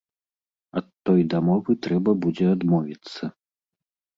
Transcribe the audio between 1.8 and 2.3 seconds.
трэба